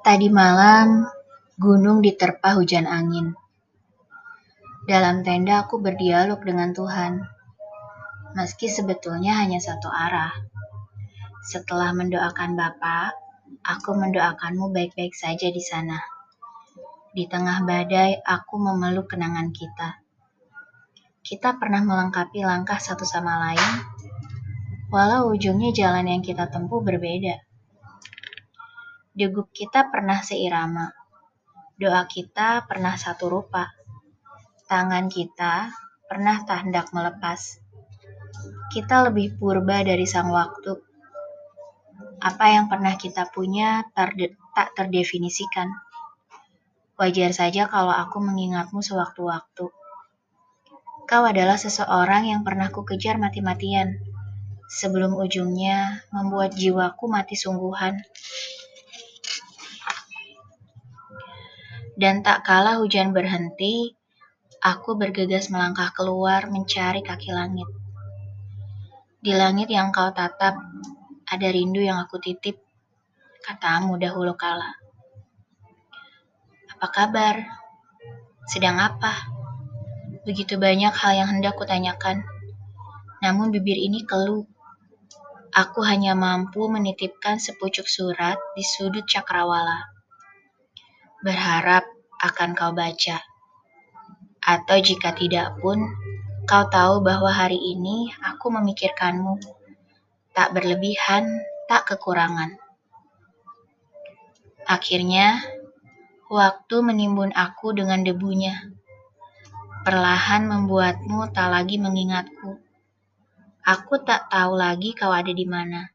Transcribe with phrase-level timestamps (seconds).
[0.00, 1.06] Tadi malam,
[1.60, 3.36] gunung diterpa hujan angin.
[4.88, 7.20] Dalam tenda aku berdialog dengan Tuhan,
[8.32, 10.32] meski sebetulnya hanya satu arah.
[11.44, 13.12] Setelah mendoakan Bapak,
[13.60, 16.00] aku mendoakanmu baik-baik saja di sana.
[17.12, 20.00] Di tengah badai, aku memeluk kenangan kita.
[21.20, 23.72] Kita pernah melengkapi langkah satu sama lain,
[24.90, 27.38] walau ujungnya jalan yang kita tempuh berbeda.
[29.14, 30.90] Degup kita pernah seirama.
[31.78, 33.70] Doa kita pernah satu rupa.
[34.66, 35.70] Tangan kita
[36.10, 37.62] pernah tak hendak melepas.
[38.74, 40.74] Kita lebih purba dari sang waktu.
[42.20, 45.70] Apa yang pernah kita punya tak terdefinisikan.
[46.98, 49.70] Wajar saja kalau aku mengingatmu sewaktu-waktu.
[51.06, 54.09] Kau adalah seseorang yang pernah ku kejar mati-matian
[54.70, 57.98] sebelum ujungnya membuat jiwaku mati sungguhan.
[61.98, 63.92] Dan tak kalah hujan berhenti,
[64.62, 67.66] aku bergegas melangkah keluar mencari kaki langit.
[69.20, 70.56] Di langit yang kau tatap,
[71.28, 72.56] ada rindu yang aku titip,
[73.44, 74.80] katamu dahulu kala.
[76.72, 77.36] Apa kabar?
[78.48, 79.28] Sedang apa?
[80.24, 82.24] Begitu banyak hal yang hendak kutanyakan,
[83.20, 84.49] namun bibir ini keluh.
[85.50, 90.00] Aku hanya mampu menitipkan sepucuk surat di sudut cakrawala
[91.20, 91.84] berharap
[92.16, 93.20] akan kau baca.
[94.40, 95.84] Atau jika tidak pun,
[96.48, 99.36] kau tahu bahwa hari ini aku memikirkanmu.
[100.32, 101.28] Tak berlebihan,
[101.68, 102.56] tak kekurangan.
[104.64, 105.44] Akhirnya,
[106.32, 108.70] waktu menimbun aku dengan debunya.
[109.84, 112.69] Perlahan membuatmu tak lagi mengingatku.
[113.70, 115.94] Aku tak tahu lagi kau ada di mana.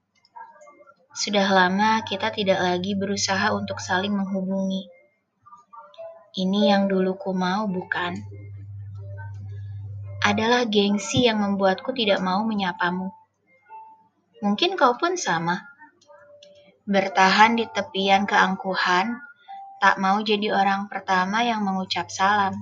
[1.12, 4.88] Sudah lama kita tidak lagi berusaha untuk saling menghubungi.
[6.40, 8.16] Ini yang dulu ku mau, bukan?
[10.24, 13.12] Adalah gengsi yang membuatku tidak mau menyapamu.
[14.40, 15.60] Mungkin kau pun sama.
[16.88, 19.20] Bertahan di tepian keangkuhan,
[19.84, 22.56] tak mau jadi orang pertama yang mengucap salam.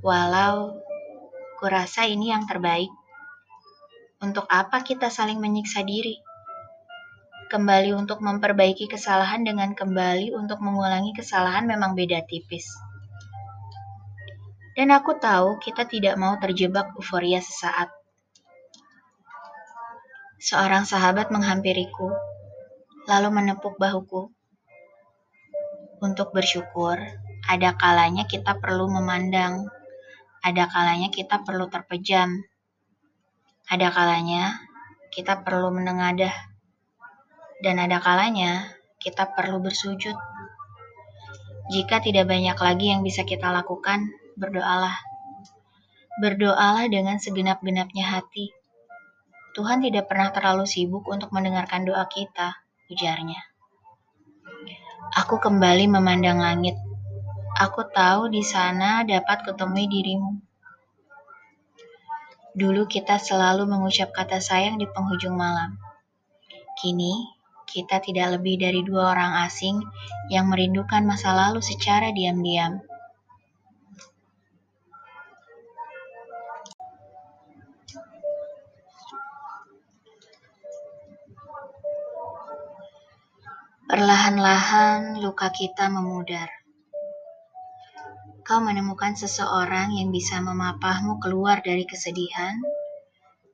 [0.00, 0.80] Walau
[1.60, 2.99] kurasa ini yang terbaik.
[4.20, 6.20] Untuk apa kita saling menyiksa diri?
[7.48, 12.68] Kembali untuk memperbaiki kesalahan dengan kembali untuk mengulangi kesalahan memang beda tipis.
[14.76, 17.88] Dan aku tahu kita tidak mau terjebak euforia sesaat.
[20.36, 22.12] Seorang sahabat menghampiriku,
[23.08, 24.28] lalu menepuk bahuku.
[26.04, 27.00] Untuk bersyukur,
[27.48, 29.64] ada kalanya kita perlu memandang,
[30.44, 32.36] ada kalanya kita perlu terpejam,
[33.70, 34.58] ada kalanya
[35.14, 36.34] kita perlu menengadah
[37.62, 38.66] dan ada kalanya
[38.98, 40.18] kita perlu bersujud.
[41.70, 44.98] Jika tidak banyak lagi yang bisa kita lakukan, berdoalah.
[46.18, 48.50] Berdoalah dengan segenap-genapnya hati.
[49.54, 52.58] Tuhan tidak pernah terlalu sibuk untuk mendengarkan doa kita,
[52.90, 53.38] ujarnya.
[55.14, 56.74] Aku kembali memandang langit.
[57.54, 60.49] Aku tahu di sana dapat kutemui dirimu.
[62.50, 65.78] Dulu kita selalu mengucap kata sayang di penghujung malam.
[66.82, 67.30] Kini
[67.70, 69.78] kita tidak lebih dari dua orang asing
[70.34, 72.82] yang merindukan masa lalu secara diam-diam.
[83.90, 86.59] Perlahan-lahan luka kita memudar.
[88.50, 92.58] Kau menemukan seseorang yang bisa memapahmu keluar dari kesedihan,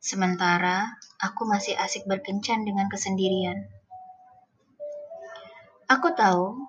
[0.01, 0.89] sementara
[1.21, 3.69] aku masih asik berkencan dengan kesendirian.
[5.85, 6.65] Aku tahu,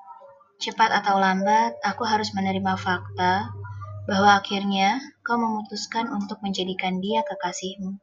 [0.60, 3.48] cepat atau lambat, aku harus menerima fakta
[4.12, 7.96] bahwa akhirnya kau memutuskan untuk menjadikan dia kekasihmu.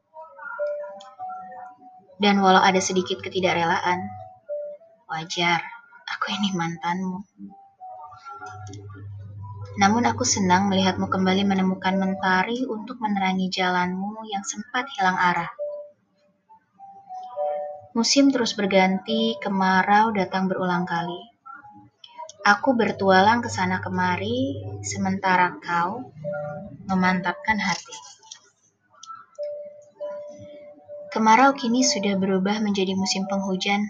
[2.17, 4.09] Dan walau ada sedikit ketidakrelaan,
[5.05, 5.61] wajar,
[6.09, 7.21] aku ini mantanmu.
[9.75, 15.51] Namun aku senang melihatmu kembali menemukan mentari untuk menerangi jalanmu yang sempat hilang arah.
[17.95, 21.19] Musim terus berganti, kemarau datang berulang kali.
[22.47, 26.07] Aku bertualang ke sana kemari, sementara kau
[26.87, 27.95] memantapkan hati.
[31.11, 33.87] Kemarau kini sudah berubah menjadi musim penghujan.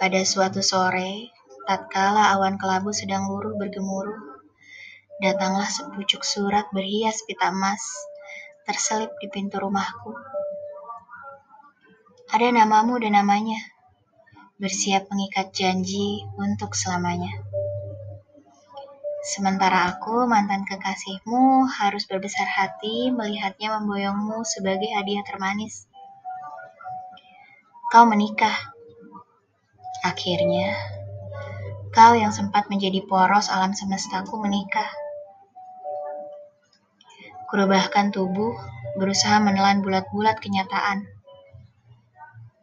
[0.00, 1.28] Pada suatu sore,
[1.70, 4.18] tatkala awan kelabu sedang luruh bergemuruh,
[5.22, 7.78] datanglah sepucuk surat berhias pita emas
[8.66, 10.10] terselip di pintu rumahku.
[12.34, 13.62] Ada namamu dan namanya,
[14.58, 17.38] bersiap mengikat janji untuk selamanya.
[19.22, 25.86] Sementara aku, mantan kekasihmu, harus berbesar hati melihatnya memboyongmu sebagai hadiah termanis.
[27.94, 28.74] Kau menikah.
[30.02, 30.99] Akhirnya,
[31.90, 34.90] kau yang sempat menjadi poros alam semestaku menikah.
[37.50, 38.54] Kurubahkan tubuh,
[38.94, 41.20] berusaha menelan bulat-bulat kenyataan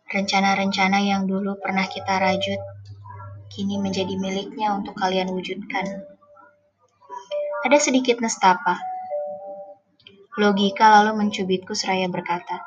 [0.07, 2.63] Rencana-rencana yang dulu pernah kita rajut,
[3.51, 5.83] kini menjadi miliknya untuk kalian wujudkan.
[7.67, 8.79] Ada sedikit nestapa.
[10.39, 12.63] Logika lalu mencubitku seraya berkata,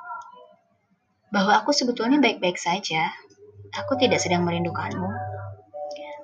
[1.32, 3.08] bahwa aku sebetulnya baik-baik saja.
[3.72, 5.29] Aku tidak sedang merindukanmu.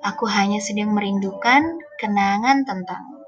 [0.07, 3.19] Aku hanya sedang merindukan kenangan tentangmu.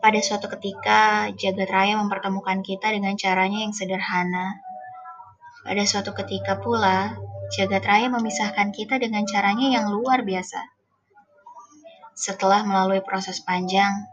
[0.00, 4.64] Pada suatu ketika, jagat raya mempertemukan kita dengan caranya yang sederhana,
[5.60, 7.20] pada suatu ketika pula,
[7.52, 10.56] jagat raya memisahkan kita dengan caranya yang luar biasa.
[12.16, 14.08] Setelah melalui proses panjang,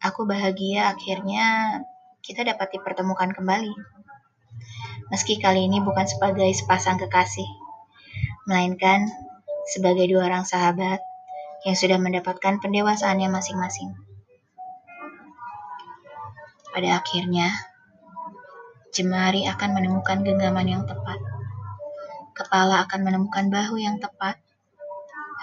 [0.00, 1.80] aku bahagia akhirnya
[2.24, 3.76] kita dapat dipertemukan kembali.
[5.12, 7.44] Meski kali ini bukan sebagai sepasang kekasih,
[8.48, 9.04] melainkan
[9.70, 11.00] sebagai dua orang sahabat
[11.64, 13.96] yang sudah mendapatkan pendewasaannya masing-masing.
[16.74, 17.48] Pada akhirnya,
[18.94, 21.18] Jemari akan menemukan genggaman yang tepat.
[22.30, 24.38] Kepala akan menemukan bahu yang tepat.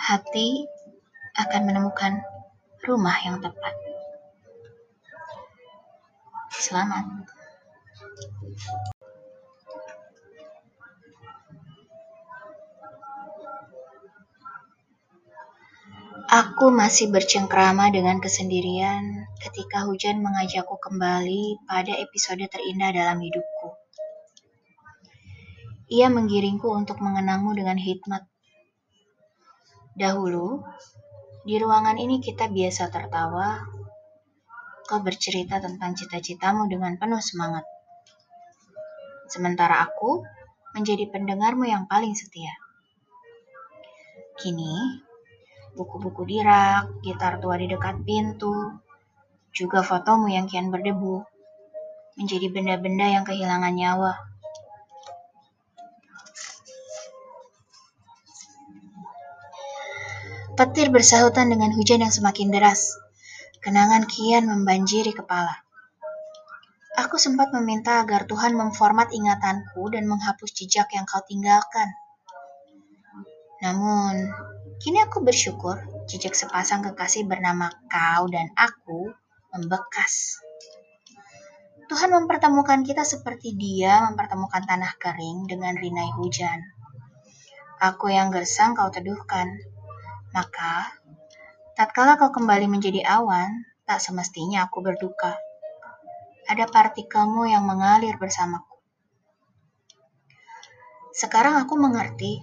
[0.08, 0.64] Hati
[1.36, 2.24] akan menemukan
[2.88, 3.76] rumah yang tepat.
[6.56, 7.28] Selamat.
[16.32, 23.76] Aku masih bercengkrama dengan kesendirian ketika hujan mengajakku kembali pada episode terindah dalam hidupku.
[25.92, 28.24] Ia menggiringku untuk mengenangmu dengan hikmat.
[30.00, 30.64] Dahulu,
[31.44, 33.68] di ruangan ini kita biasa tertawa.
[34.88, 37.68] Kau bercerita tentang cita-citamu dengan penuh semangat.
[39.28, 40.24] Sementara aku
[40.80, 42.56] menjadi pendengarmu yang paling setia.
[44.40, 45.11] Kini,
[45.76, 48.76] buku-buku di rak, gitar tua di dekat pintu,
[49.52, 51.24] juga fotomu yang kian berdebu,
[52.20, 54.14] menjadi benda-benda yang kehilangan nyawa.
[60.52, 63.00] Petir bersahutan dengan hujan yang semakin deras.
[63.64, 65.58] Kenangan kian membanjiri kepala.
[67.02, 71.90] Aku sempat meminta agar Tuhan memformat ingatanku dan menghapus jejak yang kau tinggalkan.
[73.64, 74.28] Namun,
[74.82, 75.78] Kini aku bersyukur
[76.10, 79.14] jejak sepasang kekasih bernama kau dan aku
[79.54, 80.42] membekas.
[81.86, 86.66] Tuhan mempertemukan kita seperti dia mempertemukan tanah kering dengan rinai hujan.
[87.78, 89.54] Aku yang gersang kau teduhkan.
[90.34, 90.90] Maka,
[91.78, 95.38] tatkala kau kembali menjadi awan, tak semestinya aku berduka.
[96.50, 98.82] Ada partikelmu yang mengalir bersamaku.
[101.14, 102.42] Sekarang aku mengerti,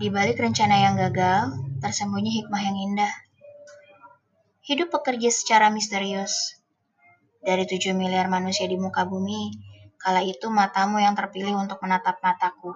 [0.00, 3.12] di balik rencana yang gagal, tersembunyi hikmah yang indah.
[4.64, 6.56] Hidup bekerja secara misterius.
[7.44, 9.52] Dari tujuh miliar manusia di muka bumi,
[10.00, 12.72] kala itu matamu yang terpilih untuk menatap mataku,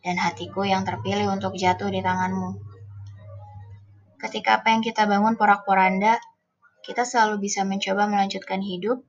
[0.00, 2.56] dan hatiku yang terpilih untuk jatuh di tanganmu.
[4.16, 6.16] Ketika apa yang kita bangun porak-poranda,
[6.80, 9.04] kita selalu bisa mencoba melanjutkan hidup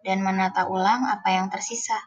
[0.00, 2.00] dan menata ulang apa yang tersisa.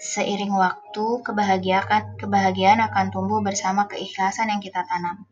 [0.00, 5.28] Seiring waktu, kebahagiaan, kebahagiaan akan tumbuh bersama keikhlasan yang kita tanam.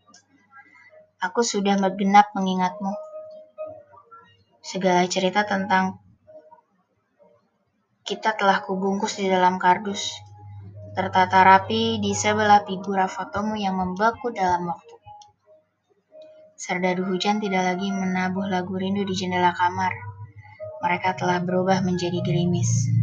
[1.24, 2.92] Aku sudah bergenap mengingatmu.
[4.60, 5.96] Segala cerita tentang
[8.04, 10.12] kita telah kubungkus di dalam kardus,
[10.92, 14.96] tertata rapi di sebelah figura fotomu yang membeku dalam waktu.
[16.60, 19.96] Serdadu hujan tidak lagi menabuh lagu rindu di jendela kamar.
[20.84, 22.97] Mereka telah berubah menjadi gerimis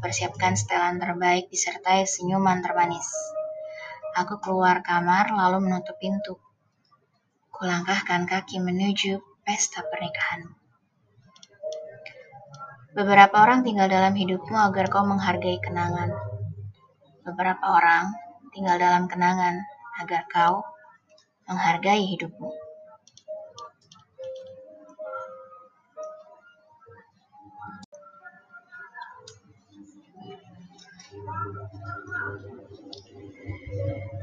[0.00, 3.06] persiapkan setelan terbaik disertai senyuman termanis.
[4.16, 6.40] Aku keluar kamar lalu menutup pintu.
[7.52, 10.56] Kulangkahkan kaki menuju pesta pernikahan.
[12.90, 16.10] Beberapa orang tinggal dalam hidupmu agar kau menghargai kenangan.
[17.22, 18.10] Beberapa orang
[18.50, 19.62] tinggal dalam kenangan
[20.02, 20.66] agar kau
[21.46, 22.69] menghargai hidupmu.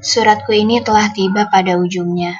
[0.08, 2.32] Suratku ini telah tiba pada ujungnya.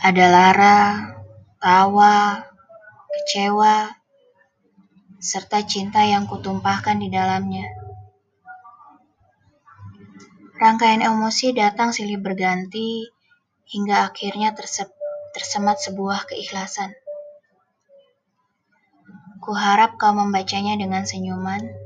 [0.00, 0.80] Ada lara,
[1.60, 2.40] tawa,
[3.12, 3.92] kecewa,
[5.20, 7.68] serta cinta yang kutumpahkan di dalamnya.
[10.56, 13.04] Rangkaian emosi datang silih berganti
[13.68, 14.56] hingga akhirnya
[15.36, 16.96] tersemat sebuah keikhlasan.
[19.44, 21.83] Kuharap kau membacanya dengan senyuman,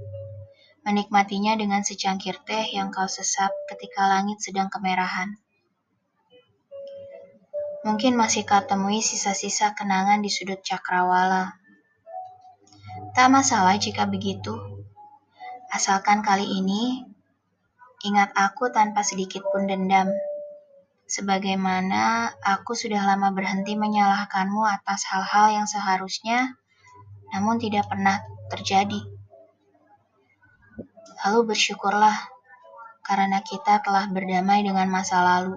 [0.88, 5.36] menikmatinya dengan secangkir teh yang kau sesap ketika langit sedang kemerahan.
[7.84, 11.60] Mungkin masih kau temui sisa-sisa kenangan di sudut cakrawala.
[13.12, 14.56] Tak masalah jika begitu,
[15.68, 17.04] asalkan kali ini
[18.08, 20.08] ingat aku tanpa sedikit pun dendam.
[21.04, 26.56] Sebagaimana aku sudah lama berhenti menyalahkanmu atas hal-hal yang seharusnya
[27.28, 29.17] namun tidak pernah terjadi.
[31.24, 32.14] Lalu bersyukurlah
[33.02, 35.56] karena kita telah berdamai dengan masa lalu.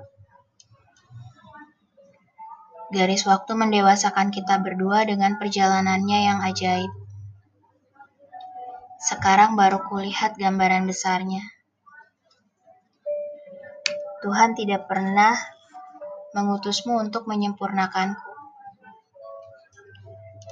[2.92, 6.92] Garis waktu mendewasakan kita berdua dengan perjalanannya yang ajaib.
[9.00, 11.44] Sekarang baru kulihat gambaran besarnya.
[14.22, 15.34] Tuhan tidak pernah
[16.36, 18.30] mengutusmu untuk menyempurnakanku.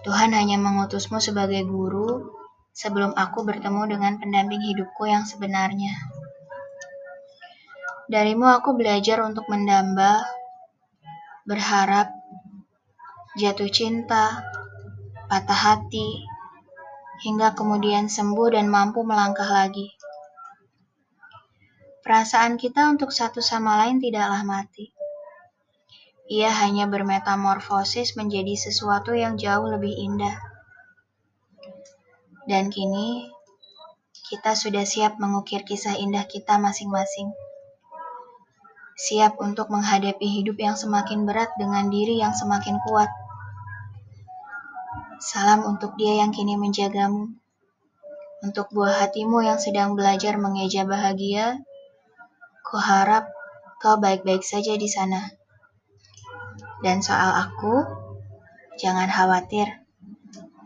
[0.07, 2.38] Tuhan hanya mengutusmu sebagai guru
[2.79, 5.91] sebelum aku bertemu dengan pendamping hidupku yang sebenarnya.
[8.07, 10.23] Darimu aku belajar untuk mendamba,
[11.43, 12.07] berharap,
[13.35, 14.47] jatuh cinta,
[15.27, 16.23] patah hati,
[17.27, 19.91] hingga kemudian sembuh dan mampu melangkah lagi.
[21.99, 24.95] Perasaan kita untuk satu sama lain tidaklah mati
[26.29, 30.37] ia hanya bermetamorfosis menjadi sesuatu yang jauh lebih indah.
[32.49, 33.29] Dan kini,
[34.33, 37.29] kita sudah siap mengukir kisah indah kita masing-masing.
[38.97, 43.13] Siap untuk menghadapi hidup yang semakin berat dengan diri yang semakin kuat.
[45.21, 47.37] Salam untuk dia yang kini menjagamu.
[48.41, 51.61] Untuk buah hatimu yang sedang belajar mengeja bahagia,
[52.65, 53.29] kuharap
[53.77, 55.21] kau baik-baik saja di sana.
[56.81, 57.85] Dan soal aku,
[58.81, 59.85] jangan khawatir.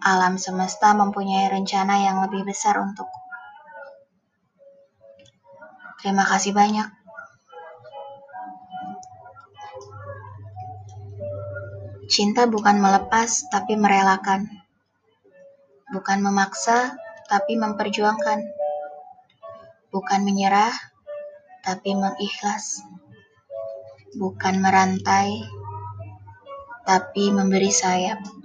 [0.03, 3.23] Alam semesta mempunyai rencana yang lebih besar untukku.
[6.03, 6.91] Terima kasih banyak.
[12.11, 14.51] Cinta bukan melepas, tapi merelakan.
[15.95, 16.99] Bukan memaksa,
[17.31, 18.43] tapi memperjuangkan.
[19.87, 20.75] Bukan menyerah,
[21.63, 22.83] tapi mengikhlas.
[24.19, 25.47] Bukan merantai,
[26.83, 28.42] tapi memberi sayap.